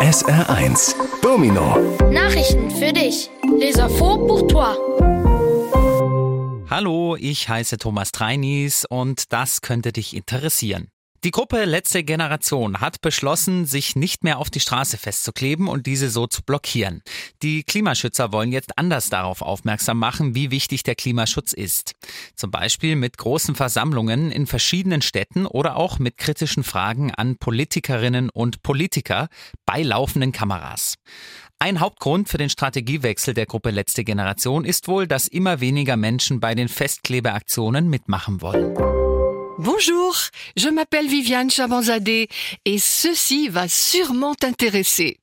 [0.00, 1.76] SR1 Domino
[2.10, 3.30] Nachrichten für dich.
[3.58, 4.74] Les infos pour toi.
[6.70, 10.88] Hallo, ich heiße Thomas Treinis und das könnte dich interessieren.
[11.22, 16.08] Die Gruppe Letzte Generation hat beschlossen, sich nicht mehr auf die Straße festzukleben und diese
[16.08, 17.02] so zu blockieren.
[17.42, 21.92] Die Klimaschützer wollen jetzt anders darauf aufmerksam machen, wie wichtig der Klimaschutz ist.
[22.36, 28.30] Zum Beispiel mit großen Versammlungen in verschiedenen Städten oder auch mit kritischen Fragen an Politikerinnen
[28.30, 29.28] und Politiker
[29.66, 30.94] bei laufenden Kameras.
[31.58, 36.40] Ein Hauptgrund für den Strategiewechsel der Gruppe Letzte Generation ist wohl, dass immer weniger Menschen
[36.40, 39.09] bei den Festklebeaktionen mitmachen wollen.
[39.62, 40.16] Bonjour,
[40.56, 42.28] je m'appelle Viviane Chabanzadeh
[42.64, 45.18] et ceci va sûrement t'intéresser.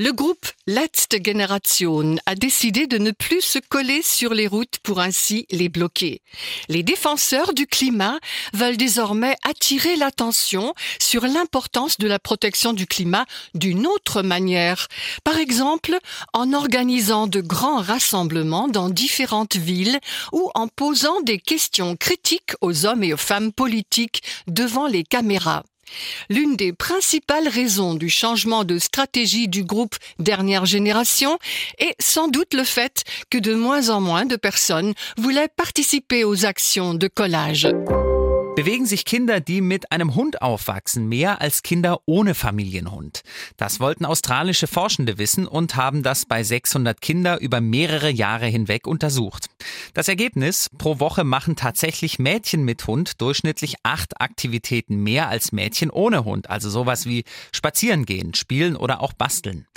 [0.00, 5.00] Le groupe Letzte Generation a décidé de ne plus se coller sur les routes pour
[5.00, 6.22] ainsi les bloquer.
[6.68, 8.20] Les défenseurs du climat
[8.52, 14.86] veulent désormais attirer l'attention sur l'importance de la protection du climat d'une autre manière.
[15.24, 15.98] Par exemple,
[16.32, 19.98] en organisant de grands rassemblements dans différentes villes
[20.30, 25.64] ou en posant des questions critiques aux hommes et aux femmes politiques devant les caméras.
[26.28, 31.38] L'une des principales raisons du changement de stratégie du groupe Dernière Génération
[31.78, 36.44] est sans doute le fait que de moins en moins de personnes voulaient participer aux
[36.44, 37.68] actions de collage.
[38.58, 43.20] Bewegen sich Kinder, die mit einem Hund aufwachsen, mehr als Kinder ohne Familienhund?
[43.56, 48.88] Das wollten australische Forschende wissen und haben das bei 600 Kinder über mehrere Jahre hinweg
[48.88, 49.46] untersucht.
[49.94, 55.88] Das Ergebnis, pro Woche machen tatsächlich Mädchen mit Hund durchschnittlich acht Aktivitäten mehr als Mädchen
[55.88, 57.22] ohne Hund, also sowas wie
[57.52, 59.68] spazieren gehen, spielen oder auch basteln.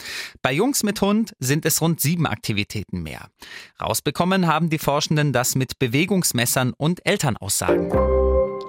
[0.42, 3.30] Bei Jungs mit Hund sind es rund sieben Aktivitäten mehr.
[3.80, 8.20] Rausbekommen haben die Forschenden das mit Bewegungsmessern und Elternaussagen.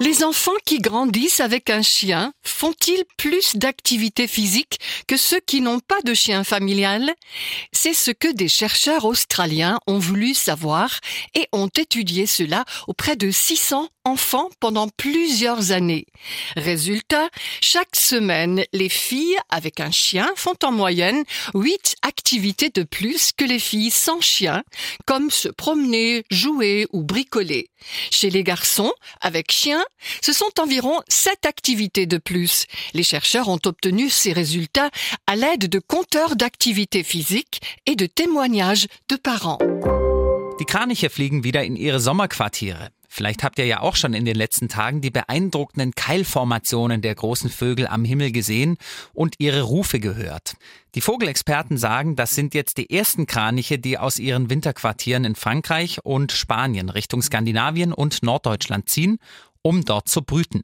[0.04, 5.78] Les enfants qui grandissent avec un chien font-ils plus d'activité physique que ceux qui n'ont
[5.78, 7.14] pas de chien familial?
[7.70, 10.98] C'est ce que des chercheurs australiens ont voulu savoir
[11.36, 16.06] et ont étudié cela auprès de 600 enfants pendant plusieurs années.
[16.56, 17.28] Résultat,
[17.60, 21.22] chaque semaine, les filles avec un chien font en moyenne
[21.54, 24.64] 8 activités de plus que les filles sans chien,
[25.06, 27.68] comme se promener, jouer ou bricoler.
[28.10, 29.82] Chez les garçons, avec chien,
[30.20, 32.66] ce sont environ 7 activités de plus.
[32.94, 34.90] Les chercheurs ont obtenu ces résultats
[35.26, 39.58] à l'aide de compteurs d'activité physique et de témoignages de parents.
[40.60, 42.90] Die Kraniche fliegen wieder in ihre Sommerquartiere.
[43.14, 47.50] Vielleicht habt ihr ja auch schon in den letzten Tagen die beeindruckenden Keilformationen der großen
[47.50, 48.78] Vögel am Himmel gesehen
[49.12, 50.54] und ihre Rufe gehört.
[50.94, 56.02] Die Vogelexperten sagen, das sind jetzt die ersten Kraniche, die aus ihren Winterquartieren in Frankreich
[56.04, 59.18] und Spanien Richtung Skandinavien und Norddeutschland ziehen,
[59.62, 60.62] um dort zu brüten.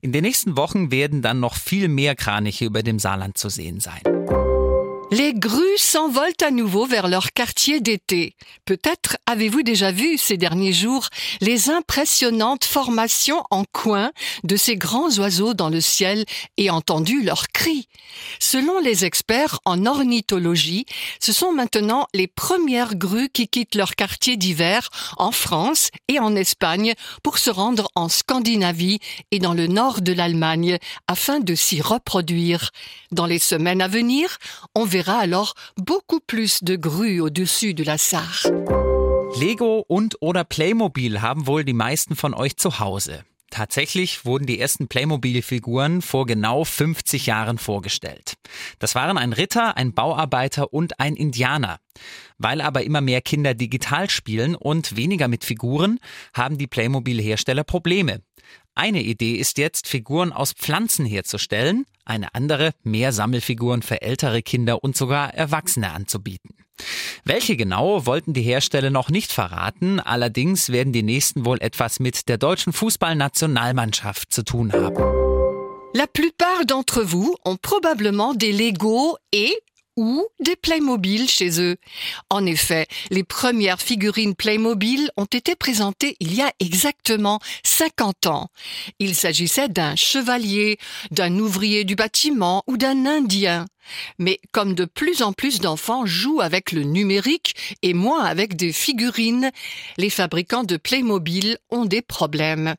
[0.00, 3.80] In den nächsten Wochen werden dann noch viel mehr Kraniche über dem Saarland zu sehen
[3.80, 4.02] sein.
[5.12, 8.34] Les grues s'envolent à nouveau vers leur quartier d'été.
[8.64, 11.08] Peut-être avez-vous déjà vu ces derniers jours
[11.42, 14.10] les impressionnantes formations en coin
[14.42, 16.24] de ces grands oiseaux dans le ciel
[16.56, 17.88] et entendu leurs cris.
[18.40, 20.86] Selon les experts en ornithologie,
[21.20, 26.34] ce sont maintenant les premières grues qui quittent leur quartier d'hiver en France et en
[26.34, 28.98] Espagne pour se rendre en Scandinavie
[29.30, 32.70] et dans le nord de l'Allemagne afin de s'y reproduire.
[33.10, 34.38] Dans les semaines à venir,
[34.74, 38.50] on verra alors beaucoup plus de grues au-dessus de la Sarre.
[39.40, 43.24] Lego und oder Playmobil haben wohl die meisten von euch zu Hause.
[43.50, 48.34] Tatsächlich wurden die ersten Playmobil-Figuren vor genau 50 Jahren vorgestellt.
[48.78, 51.78] Das waren ein Ritter, ein Bauarbeiter und ein Indianer.
[52.38, 55.98] Weil aber immer mehr Kinder digital spielen und weniger mit Figuren,
[56.32, 58.22] haben die Playmobil-Hersteller Probleme.
[58.74, 64.82] Eine Idee ist jetzt, Figuren aus Pflanzen herzustellen, eine andere, mehr Sammelfiguren für ältere Kinder
[64.82, 66.56] und sogar Erwachsene anzubieten.
[67.24, 72.28] Welche genau wollten die Hersteller noch nicht verraten, allerdings werden die nächsten wohl etwas mit
[72.28, 75.04] der deutschen Fußballnationalmannschaft zu tun haben.
[75.94, 79.52] La plupart d'entre vous ont probablement des Lego et
[79.96, 81.76] ou des Playmobil chez eux.
[82.30, 88.48] En effet, les premières figurines Playmobil ont été présentées il y a exactement 50 ans.
[88.98, 90.78] Il s'agissait d'un chevalier,
[91.10, 93.66] d'un ouvrier du bâtiment ou d'un indien.
[94.18, 98.72] Mais comme de plus en plus d'enfants jouent avec le numérique et moins avec des
[98.72, 99.50] figurines,
[99.96, 102.74] les fabricants de Playmobil ont des problèmes.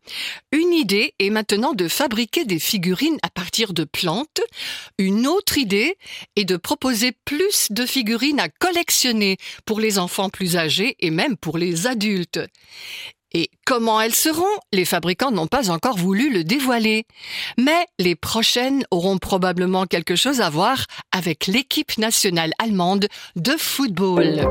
[0.52, 4.42] Une idée est maintenant de fabriquer des figurines à partir de plantes.
[4.98, 5.98] Une autre idée
[6.36, 11.38] est de proposer plus de figurines à collectionner pour les enfants plus âgés et même
[11.38, 12.40] pour les adultes.
[13.34, 17.06] Et comment elles seront Les fabricants n'ont pas encore voulu le dévoiler.
[17.58, 24.48] Mais les prochaines auront probablement quelque chose à voir avec l'équipe nationale allemande de football.